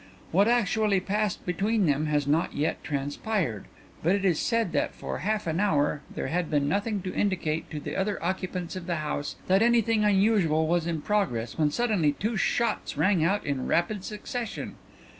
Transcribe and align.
What 0.31 0.47
actually 0.47 0.99
passed 0.99 1.45
between 1.45 1.85
them 1.85 2.07
has 2.07 2.25
not 2.25 2.55
yet 2.55 2.83
transpired, 2.83 3.65
but 4.01 4.15
it 4.15 4.25
is 4.25 4.39
said 4.39 4.71
that 4.71 4.95
for 4.95 5.19
half 5.19 5.45
an 5.45 5.59
hour 5.59 6.01
there 6.09 6.25
had 6.25 6.49
been 6.49 6.67
nothing 6.67 7.03
to 7.03 7.13
indicate 7.13 7.69
to 7.69 7.79
the 7.79 7.95
other 7.95 8.17
occupants 8.23 8.75
of 8.75 8.87
the 8.87 8.95
house 8.95 9.35
that 9.45 9.61
anything 9.61 10.03
unusual 10.03 10.65
was 10.65 10.87
in 10.87 11.03
progress 11.03 11.55
when 11.55 11.69
suddenly 11.69 12.13
two 12.13 12.35
shots 12.35 12.97
rang 12.97 13.23
out 13.23 13.45
in 13.45 13.67
rapid 13.67 14.03
succession. 14.03 14.73